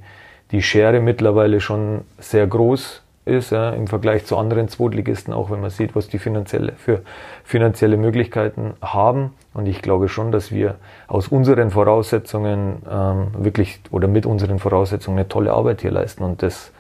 [0.51, 5.61] die Schere mittlerweile schon sehr groß ist ja, im Vergleich zu anderen Zweitligisten, auch wenn
[5.61, 7.03] man sieht, was die finanzielle, für
[7.43, 9.35] finanzielle Möglichkeiten haben.
[9.53, 10.77] Und ich glaube schon, dass wir
[11.09, 16.23] aus unseren Voraussetzungen ähm, wirklich oder mit unseren Voraussetzungen eine tolle Arbeit hier leisten.
[16.23, 16.73] Und das,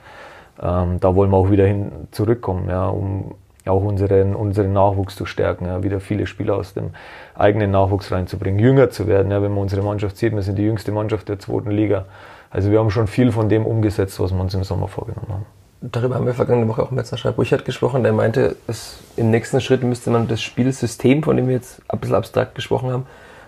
[0.62, 3.34] ähm, da wollen wir auch wieder hin zurückkommen, ja, um
[3.66, 6.90] auch unseren, unseren Nachwuchs zu stärken, ja, wieder viele Spieler aus dem
[7.34, 9.32] eigenen Nachwuchs reinzubringen, jünger zu werden.
[9.32, 12.04] Ja, wenn man unsere Mannschaft sieht, wir sind die jüngste Mannschaft der zweiten Liga.
[12.50, 15.55] Also wir haben schon viel von dem umgesetzt, was wir uns im Sommer vorgenommen haben
[15.80, 19.60] darüber haben wir vergangene Woche auch mit Sascha Brüchert gesprochen, der meinte, es, im nächsten
[19.60, 23.06] Schritt müsste man das Spielsystem, von dem wir jetzt ein bisschen abstrakt gesprochen haben,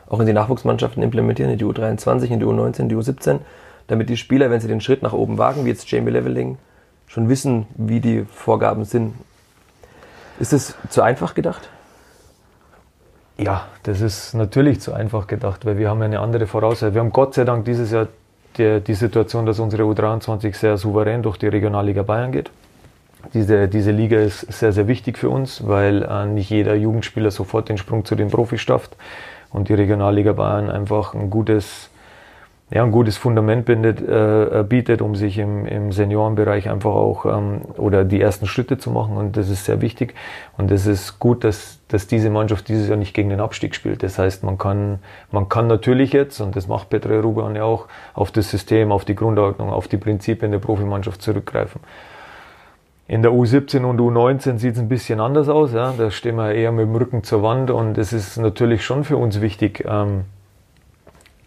[0.09, 3.41] auch in die Nachwuchsmannschaften implementieren, in die U23, in die U19, in die U17,
[3.87, 6.59] damit die Spieler, wenn sie den Schritt nach oben wagen, wie jetzt Jamie Leveling,
[7.07, 9.15] schon wissen, wie die Vorgaben sind.
[10.39, 11.69] Ist das zu einfach gedacht?
[13.39, 16.95] Ja, das ist natürlich zu einfach gedacht, weil wir haben ja eine andere Voraussetzung.
[16.95, 18.09] Wir haben Gott sei Dank dieses Jahr
[18.59, 22.51] die, die Situation, dass unsere U23 sehr souverän durch die Regionalliga Bayern geht.
[23.35, 27.69] Diese, diese Liga ist sehr, sehr wichtig für uns, weil äh, nicht jeder Jugendspieler sofort
[27.69, 28.97] den Sprung zu den Profis schafft
[29.51, 31.91] und die Regionalliga Bayern einfach ein gutes
[32.71, 37.63] ja, ein gutes Fundament bindet, äh, bietet, um sich im, im Seniorenbereich einfach auch ähm,
[37.79, 39.17] oder die ersten Schritte zu machen.
[39.17, 40.15] Und das ist sehr wichtig.
[40.59, 44.03] Und es ist gut, dass, dass diese Mannschaft dieses Jahr nicht gegen den Abstieg spielt.
[44.03, 44.99] Das heißt, man kann,
[45.31, 49.07] man kann natürlich jetzt, und das macht Petre Ruban ja auch, auf das System, auf
[49.07, 51.81] die Grundordnung, auf die Prinzipien der Profimannschaft zurückgreifen.
[53.07, 55.73] In der U17 und U19 sieht es ein bisschen anders aus.
[55.73, 55.95] Ja?
[55.97, 59.17] Da stehen wir eher mit dem Rücken zur Wand und es ist natürlich schon für
[59.17, 60.27] uns wichtig, ähm,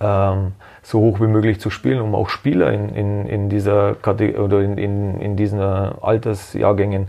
[0.02, 4.40] ähm, so hoch wie möglich zu spielen, um auch Spieler in, in, in dieser Kategorie
[4.40, 7.08] oder in, in, in diesen Altersjahrgängen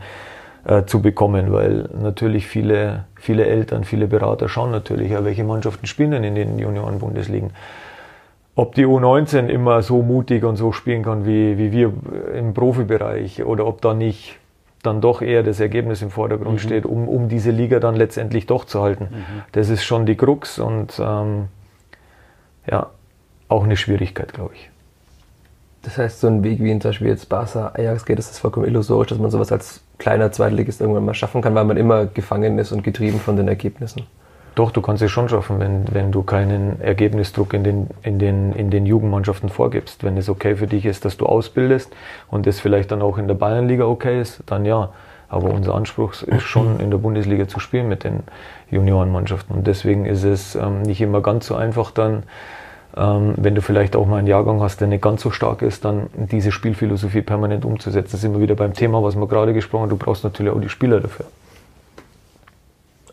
[0.64, 5.86] äh, zu bekommen, weil natürlich viele, viele Eltern, viele Berater schauen natürlich, ja, welche Mannschaften
[5.86, 7.50] spielen denn in den Junioren-Bundesligen.
[8.54, 11.92] Ob die U19 immer so mutig und so spielen kann wie, wie wir
[12.34, 14.38] im Profibereich oder ob da nicht
[14.82, 16.58] dann doch eher das Ergebnis im Vordergrund mhm.
[16.58, 19.08] steht, um, um diese Liga dann letztendlich doch zu halten.
[19.10, 19.42] Mhm.
[19.52, 21.48] Das ist schon die Krux und ähm,
[22.70, 22.90] ja,
[23.48, 24.70] auch eine Schwierigkeit, glaube ich.
[25.82, 28.38] Das heißt, so ein Weg wie in zum Beispiel jetzt Barca, Ajax geht, ist das
[28.38, 32.06] vollkommen illusorisch, dass man sowas als kleiner Zweitligist irgendwann mal schaffen kann, weil man immer
[32.06, 34.06] gefangen ist und getrieben von den Ergebnissen.
[34.54, 38.52] Doch, du kannst es schon schaffen, wenn, wenn du keinen Ergebnisdruck in den, in, den,
[38.52, 40.04] in den Jugendmannschaften vorgibst.
[40.04, 41.92] Wenn es okay für dich ist, dass du ausbildest
[42.30, 44.92] und es vielleicht dann auch in der Bayernliga okay ist, dann ja.
[45.32, 48.20] Aber unser Anspruch ist schon, in der Bundesliga zu spielen mit den
[48.70, 49.56] Juniorenmannschaften.
[49.56, 52.24] Und deswegen ist es ähm, nicht immer ganz so einfach dann,
[52.94, 55.86] ähm, wenn du vielleicht auch mal einen Jahrgang hast, der nicht ganz so stark ist,
[55.86, 58.10] dann diese Spielphilosophie permanent umzusetzen.
[58.12, 59.88] Da sind wir wieder beim Thema, was wir gerade gesprochen haben.
[59.88, 61.24] Du brauchst natürlich auch die Spieler dafür.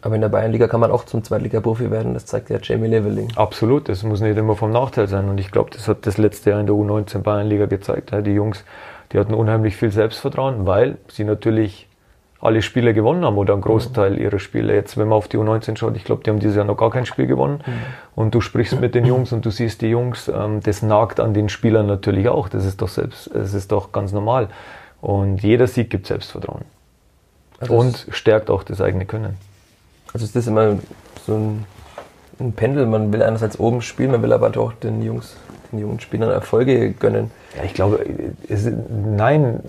[0.02, 3.30] Aber in der Bayernliga kann man auch zum Zweitliga-Profi werden, das zeigt ja Jamie Leveling.
[3.36, 5.30] Absolut, das muss nicht immer vom Nachteil sein.
[5.30, 8.12] Und ich glaube, das hat das letzte Jahr in der U19 Bayernliga gezeigt.
[8.26, 8.66] Die Jungs,
[9.14, 11.89] die hatten unheimlich viel Selbstvertrauen, weil sie natürlich
[12.42, 14.74] alle Spiele gewonnen haben oder einen großen Teil ihrer Spiele.
[14.74, 16.90] Jetzt, wenn man auf die U19 schaut, ich glaube, die haben dieses Jahr noch gar
[16.90, 17.62] kein Spiel gewonnen.
[17.66, 17.72] Mhm.
[18.16, 21.34] Und du sprichst mit den Jungs und du siehst die Jungs, ähm, das nagt an
[21.34, 22.48] den Spielern natürlich auch.
[22.48, 24.48] Das ist doch selbst, das ist doch ganz normal.
[25.02, 26.62] Und jeder Sieg gibt Selbstvertrauen.
[27.60, 29.36] Also und stärkt auch das eigene Können.
[30.14, 30.80] Also ist das immer
[31.26, 31.66] so ein,
[32.40, 32.86] ein Pendel.
[32.86, 35.36] Man will einerseits oben spielen, man will aber auch den Jungs,
[35.72, 37.32] den jungen Spielern Erfolge gönnen.
[37.58, 38.06] Ja, ich glaube,
[38.48, 38.70] es,
[39.06, 39.62] nein,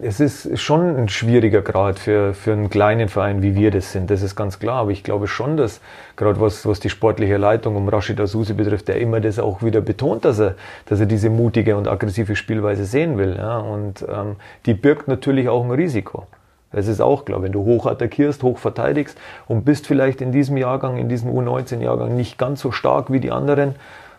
[0.00, 4.10] es ist schon ein schwieriger Grad für, für einen kleinen Verein, wie wir das sind.
[4.10, 4.76] Das ist ganz klar.
[4.76, 5.80] Aber ich glaube schon, dass
[6.16, 9.80] gerade was, was die sportliche Leitung um Rashid Asusi betrifft, der immer das auch wieder
[9.82, 10.54] betont, dass er,
[10.86, 13.36] dass er diese mutige und aggressive Spielweise sehen will.
[13.36, 13.58] Ja?
[13.58, 16.26] Und ähm, die birgt natürlich auch ein Risiko.
[16.72, 20.56] Das ist auch klar, wenn du hoch attackierst, hoch verteidigst und bist vielleicht in diesem
[20.56, 23.74] Jahrgang, in diesem U19-Jahrgang nicht ganz so stark wie die anderen,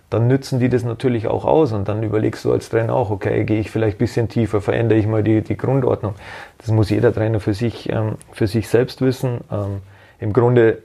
[0.09, 3.45] dann nützen die das natürlich auch aus und dann überlegst du als Trainer auch, okay,
[3.45, 6.15] gehe ich vielleicht ein bisschen tiefer, verändere ich mal die, die Grundordnung.
[6.57, 9.39] Das muss jeder Trainer für sich, ähm, für sich selbst wissen.
[9.49, 9.81] Ähm,
[10.19, 10.79] Im Grunde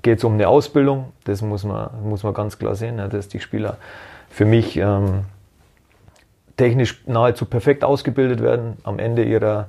[0.00, 3.28] geht es um eine Ausbildung, das muss man, muss man ganz klar sehen, ja, dass
[3.28, 3.76] die Spieler
[4.30, 5.26] für mich ähm,
[6.56, 9.68] technisch nahezu perfekt ausgebildet werden am Ende ihrer,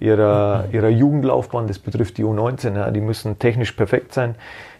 [0.00, 1.66] ihrer, ihrer Jugendlaufbahn.
[1.66, 2.76] Das betrifft die U19.
[2.76, 2.90] Ja.
[2.90, 4.34] Die müssen technisch perfekt sein,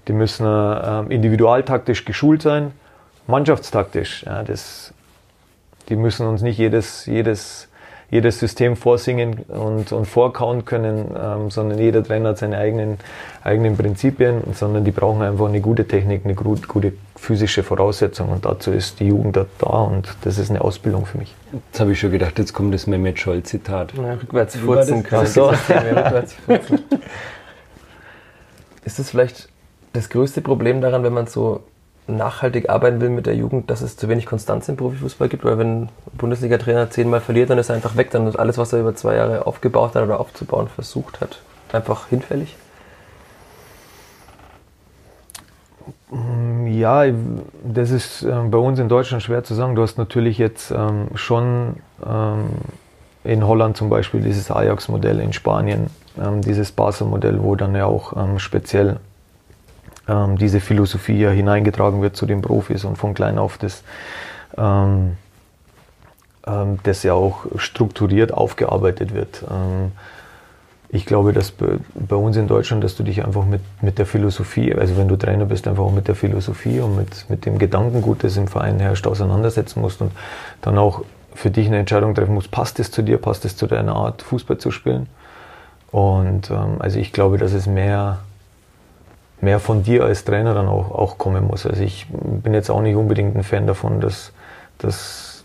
[0.07, 2.73] die müssen äh, individualtaktisch geschult sein,
[3.27, 4.25] mannschaftstaktisch.
[4.25, 4.43] Ja.
[4.43, 4.93] Das,
[5.89, 7.69] die müssen uns nicht jedes, jedes,
[8.11, 12.99] jedes System vorsingen und, und vorkauen können, ähm, sondern jeder Trainer hat seine eigenen,
[13.45, 18.47] eigenen Prinzipien, sondern die brauchen einfach eine gute Technik, eine gut, gute physische Voraussetzung und
[18.47, 21.35] dazu ist die Jugend da und das ist eine Ausbildung für mich.
[21.53, 23.93] Jetzt habe ich schon gedacht, jetzt kommt das Mehmet Scholl-Zitat.
[23.95, 25.27] Ja, rückwärts furzen können.
[25.27, 25.49] So.
[25.49, 26.79] rückwärts furzen.
[28.85, 29.49] Ist das vielleicht
[29.93, 31.63] das größte Problem daran, wenn man so
[32.09, 35.45] nachhaltig arbeiten will mit der Jugend, dass es zu wenig Konstanz im Profifußball gibt?
[35.45, 38.73] Weil wenn ein Bundesliga-Trainer zehnmal verliert, dann ist er einfach weg, dann ist alles, was
[38.73, 41.41] er über zwei Jahre aufgebaut hat oder aufzubauen versucht hat,
[41.73, 42.57] einfach hinfällig?
[46.67, 47.05] Ja,
[47.65, 49.75] das ist äh, bei uns in Deutschland schwer zu sagen.
[49.75, 52.49] Du hast natürlich jetzt ähm, schon ähm,
[53.25, 58.17] in Holland zum Beispiel dieses Ajax-Modell, in Spanien ähm, dieses Basel-Modell, wo dann ja auch
[58.17, 59.01] ähm, speziell
[60.09, 63.83] ähm, diese Philosophie ja hineingetragen wird zu den Profis und von klein auf das,
[64.57, 65.17] ähm,
[66.83, 69.45] das ja auch strukturiert aufgearbeitet wird
[70.91, 74.75] ich glaube, dass bei uns in Deutschland, dass du dich einfach mit, mit der Philosophie,
[74.75, 78.25] also wenn du Trainer bist, einfach auch mit der Philosophie und mit, mit dem Gedankengut,
[78.25, 80.13] das im Verein herrscht, auseinandersetzen musst und
[80.63, 83.67] dann auch für dich eine Entscheidung treffen musst, passt es zu dir, passt es zu
[83.67, 85.09] deiner Art, Fußball zu spielen.
[85.91, 88.21] Und ähm, also ich glaube, dass es mehr,
[89.41, 91.67] mehr von dir als Trainer dann auch, auch kommen muss.
[91.67, 94.33] Also ich bin jetzt auch nicht unbedingt ein Fan davon, dass,
[94.79, 95.45] dass,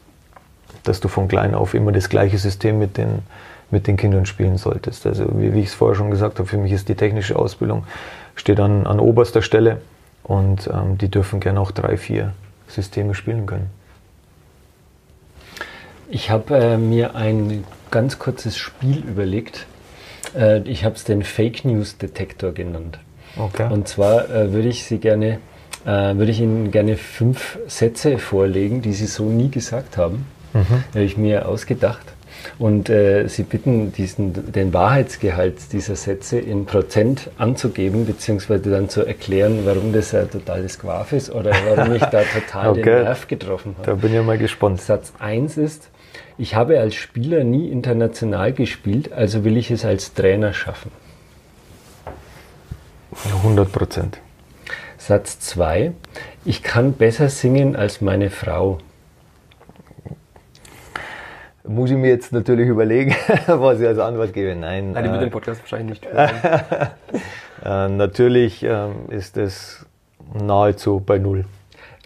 [0.84, 3.24] dass du von klein auf immer das gleiche System mit den
[3.74, 5.06] mit den Kindern spielen solltest.
[5.06, 7.86] Also wie, wie ich es vorher schon gesagt habe, für mich ist die technische Ausbildung
[8.36, 9.82] steht an, an oberster Stelle
[10.24, 12.34] und ähm, die dürfen gerne auch drei, vier
[12.68, 13.70] Systeme spielen können.
[16.10, 19.66] Ich habe äh, mir ein ganz kurzes Spiel überlegt.
[20.36, 23.00] Äh, ich habe es den Fake News Detektor genannt.
[23.38, 23.68] Okay.
[23.72, 25.40] Und zwar äh, würde ich Sie gerne,
[25.86, 30.26] äh, würde ich Ihnen gerne fünf Sätze vorlegen, die Sie so nie gesagt haben.
[30.54, 30.84] Mhm.
[30.94, 32.06] Habe ich mir ausgedacht.
[32.60, 39.06] Und äh, Sie bitten, diesen, den Wahrheitsgehalt dieser Sätze in Prozent anzugeben, beziehungsweise dann zu
[39.06, 42.82] erklären, warum das ein totales Quaf ist oder warum ich da total okay.
[42.84, 43.86] den Nerv getroffen habe.
[43.86, 44.82] Da bin ich mal gespannt.
[44.82, 45.90] Satz 1 ist,
[46.38, 50.92] ich habe als Spieler nie international gespielt, also will ich es als Trainer schaffen.
[53.36, 54.20] 100 Prozent.
[54.98, 55.92] Satz 2.
[56.46, 58.80] Ich kann besser singen als meine Frau.
[61.66, 63.16] Muss ich mir jetzt natürlich überlegen,
[63.48, 64.56] was ich als Antwort gebe.
[64.56, 64.92] Nein.
[64.92, 66.30] Nein, die wird den Podcast wahrscheinlich nicht hören.
[67.66, 69.86] äh, natürlich ähm, ist es
[70.34, 71.46] nahezu bei Null.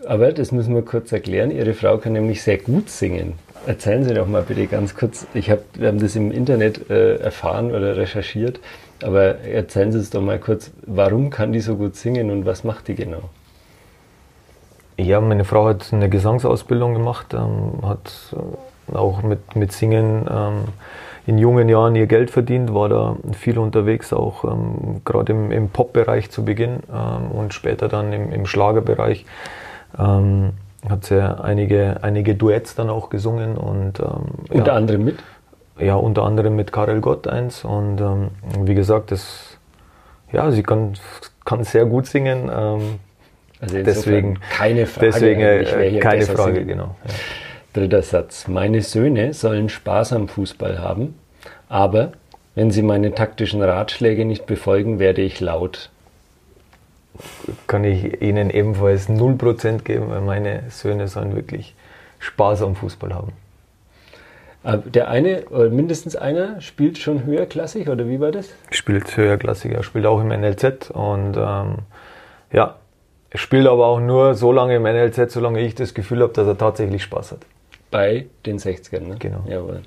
[0.05, 1.49] Aber das müssen wir kurz erklären.
[1.51, 3.33] Ihre Frau kann nämlich sehr gut singen.
[3.65, 5.25] Erzählen Sie doch mal bitte ganz kurz.
[5.33, 8.59] Ich hab, wir haben das im Internet äh, erfahren oder recherchiert.
[9.03, 12.63] Aber erzählen Sie es doch mal kurz, warum kann die so gut singen und was
[12.63, 13.29] macht die genau?
[14.97, 20.63] Ja, meine Frau hat eine Gesangsausbildung gemacht, ähm, hat äh, auch mit, mit Singen ähm,
[21.27, 25.69] in jungen Jahren ihr Geld verdient, war da viel unterwegs, auch ähm, gerade im, im
[25.69, 29.25] Pop-Bereich zu Beginn ähm, und später dann im, im Schlagerbereich.
[29.99, 30.53] Ähm,
[30.89, 35.17] hat sie einige, einige Duets dann auch gesungen und ähm, unter ja, anderem mit?
[35.79, 37.63] Ja, unter anderem mit Karel Gott eins.
[37.63, 38.29] Und ähm,
[38.61, 39.57] wie gesagt, das,
[40.31, 40.93] ja, sie kann,
[41.45, 42.49] kann sehr gut singen.
[42.53, 42.99] Ähm,
[43.59, 45.11] also deswegen keine Frage.
[45.11, 46.67] Deswegen äh, keine Frage, singen.
[46.67, 46.95] genau.
[47.05, 47.13] Ja.
[47.73, 48.47] Dritter Satz.
[48.47, 51.15] Meine Söhne sollen Spaß am Fußball haben,
[51.69, 52.13] aber
[52.55, 55.91] wenn sie meine taktischen Ratschläge nicht befolgen, werde ich laut.
[57.67, 61.75] Kann ich Ihnen ebenfalls 0% geben, weil meine Söhne sollen wirklich
[62.19, 63.31] Spaß am Fußball haben.
[64.63, 68.49] Äh, der eine, oder mindestens einer, spielt schon höherklassig oder wie war das?
[68.71, 71.79] Spielt höherklassig, er spielt auch im NLZ und ähm,
[72.51, 72.75] ja,
[73.29, 76.47] er spielt aber auch nur so lange im NLZ, solange ich das Gefühl habe, dass
[76.47, 77.39] er tatsächlich Spaß hat.
[77.91, 79.15] Bei den 60ern, ne?
[79.19, 79.43] Genau.
[79.47, 79.81] Jawohl.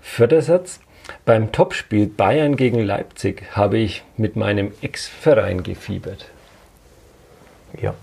[0.00, 0.80] Vierter Satz.
[1.26, 6.26] Beim Topspiel Bayern gegen Leipzig habe ich mit meinem Ex-Verein gefiebert.
[7.80, 7.94] Ja.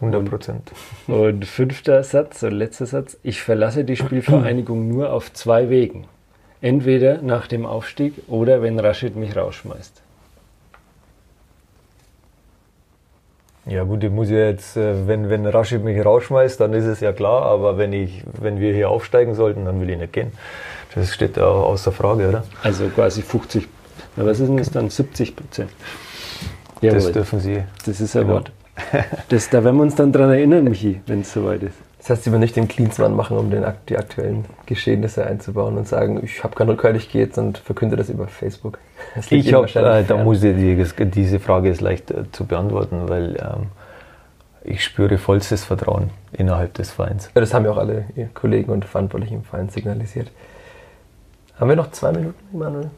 [0.00, 0.72] 100 Prozent.
[1.06, 3.16] Und, und fünfter Satz und letzter Satz.
[3.22, 6.06] Ich verlasse die Spielvereinigung nur auf zwei Wegen.
[6.60, 10.02] Entweder nach dem Aufstieg oder wenn Rashid mich rausschmeißt.
[13.66, 17.00] Ja gut, ich muss ja jetzt, äh, wenn, wenn Rashid mich rausschmeißt, dann ist es
[17.00, 20.32] ja klar, aber wenn, ich, wenn wir hier aufsteigen sollten, dann will ich nicht gehen.
[20.94, 22.44] Das steht ja außer Frage, oder?
[22.62, 23.68] Also quasi 50,
[24.16, 24.88] na was ist denn das dann?
[24.88, 25.70] 70 Prozent.
[26.80, 27.62] Das dürfen Sie.
[27.84, 28.34] Das ist ein genau.
[28.34, 28.52] Wort.
[29.28, 31.76] Das, da werden wir uns dann dran erinnern, Michi, wenn es soweit ist.
[31.98, 35.88] Das heißt, Sie werden nicht den Cleansman machen, um den, die aktuellen Geschehnisse einzubauen und
[35.88, 38.78] sagen, ich habe keinen Rückhalt, ich gehe jetzt und verkünde das über Facebook.
[39.14, 43.08] Das ich habe, äh, da muss ich die, diese Frage ist leicht äh, zu beantworten,
[43.08, 43.66] weil ähm,
[44.64, 47.30] ich spüre vollstes Vertrauen innerhalb des Vereins.
[47.34, 50.30] Ja, das haben ja auch alle Kollegen und Verantwortlichen im Verein signalisiert.
[51.58, 52.90] Haben wir noch zwei Minuten, Emanuel?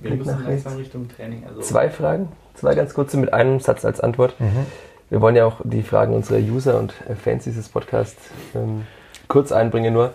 [0.00, 1.44] Wir müssen langsam Richtung Training.
[1.46, 2.28] Also zwei Fragen?
[2.60, 4.38] Zwei ganz kurze mit einem Satz als Antwort.
[4.38, 4.66] Mhm.
[5.08, 6.92] Wir wollen ja auch die Fragen unserer User und
[7.24, 8.22] Fans dieses Podcasts
[8.54, 8.82] ähm,
[9.28, 9.94] kurz einbringen.
[9.94, 10.12] Nur,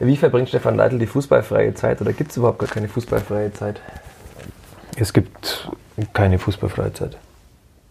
[0.00, 3.80] wie verbringt Stefan Leitl die fußballfreie Zeit oder gibt es überhaupt gar keine fußballfreie Zeit?
[4.96, 5.70] Es gibt
[6.12, 7.16] keine fußballfreie Zeit.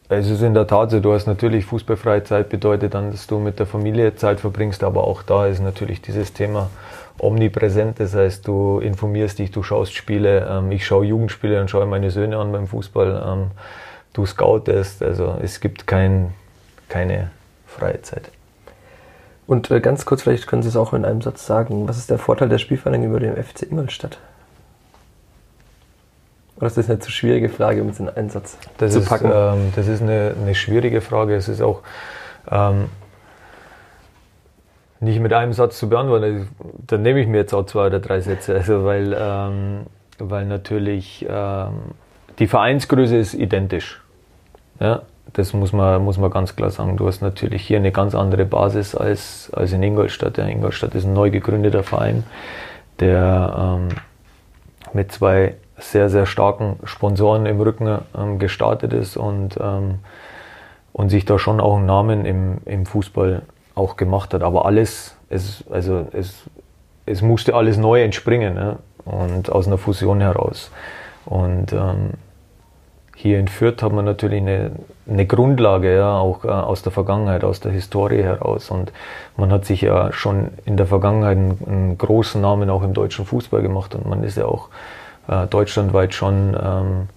[0.10, 3.40] Es ist in der Tat so, du hast natürlich fußballfreie Zeit, bedeutet dann, dass du
[3.40, 6.70] mit der Familie Zeit verbringst, aber auch da ist natürlich dieses Thema
[7.20, 8.02] omnipräsent.
[8.02, 10.46] Das heißt, du informierst dich, du schaust Spiele.
[10.50, 13.24] Ähm, ich schaue Jugendspiele und schaue meine Söhne an beim Fußball.
[14.14, 15.02] Du scoutest.
[15.04, 16.34] Also es gibt kein,
[16.88, 17.32] keine
[17.68, 18.32] freie Zeit.
[19.46, 22.10] Und äh, ganz kurz, vielleicht können Sie es auch in einem Satz sagen, was ist
[22.10, 24.20] der Vorteil der Spielvereinigung über dem FC Ingolstadt?
[26.58, 29.10] Oder ist das eine zu schwierige Frage, um es in einen Satz das zu ist,
[29.10, 29.30] packen?
[29.34, 31.36] Ähm, das ist eine, eine, schwierige Frage.
[31.36, 31.82] Es ist auch
[32.50, 32.86] ähm,
[35.02, 36.48] nicht mit einem Satz zu beantworten.
[36.88, 38.54] Dann nehme ich mir jetzt auch zwei oder drei Sätze.
[38.56, 39.88] Also weil, ähm,
[40.20, 41.74] weil natürlich ähm,
[42.40, 44.03] die Vereinsgröße ist identisch.
[44.84, 46.98] Ja, das muss man, muss man ganz klar sagen.
[46.98, 50.38] Du hast natürlich hier eine ganz andere Basis als, als in Ingolstadt.
[50.38, 52.26] Ja, Ingolstadt ist ein neu gegründeter Verein,
[53.00, 53.88] der ähm,
[54.92, 60.00] mit zwei sehr, sehr starken Sponsoren im Rücken ähm, gestartet ist und, ähm,
[60.92, 63.44] und sich da schon auch einen Namen im, im Fußball
[63.76, 64.44] auch gemacht hat.
[64.44, 66.44] Aber alles, es, also es,
[67.06, 70.72] es musste alles neu entspringen ja, und aus einer Fusion heraus.
[71.26, 72.12] Und ähm,
[73.16, 74.72] hier in Fürth hat man natürlich eine,
[75.08, 78.70] eine Grundlage, ja, auch äh, aus der Vergangenheit, aus der Historie heraus.
[78.70, 78.92] Und
[79.38, 83.26] man hat sich ja schon in der Vergangenheit einen, einen großen Namen auch im deutschen
[83.26, 84.70] Fußball gemacht und man ist ja auch
[85.28, 87.10] äh, deutschlandweit schon, ähm,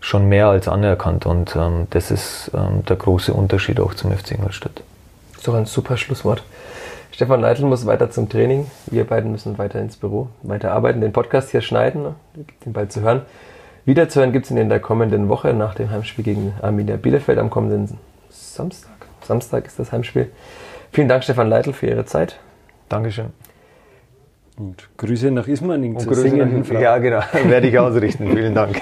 [0.00, 1.24] schon mehr als anerkannt.
[1.24, 4.82] Und ähm, das ist ähm, der große Unterschied auch zum FC Ingolstadt.
[5.44, 6.42] Doch ein super Schlusswort.
[7.12, 8.70] Stefan Leitl muss weiter zum Training.
[8.86, 12.14] Wir beiden müssen weiter ins Büro, weiter arbeiten, den Podcast hier schneiden, ne?
[12.64, 13.22] den bald zu hören.
[13.86, 17.50] Wiederzuhören gibt es ihn in der kommenden Woche nach dem Heimspiel gegen Arminia Bielefeld am
[17.50, 17.98] kommenden
[18.30, 18.90] Samstag.
[19.22, 20.32] Samstag ist das Heimspiel.
[20.90, 22.40] Vielen Dank, Stefan Leitl, für Ihre Zeit.
[22.88, 23.26] Dankeschön.
[24.58, 27.20] Und Grüße nach Ismaning Und Grüße nach, Ja, genau.
[27.44, 28.28] Werde ich ausrichten.
[28.34, 28.80] Vielen Dank.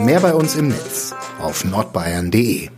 [0.00, 2.68] Mehr bei uns im Netz auf nordbayern.de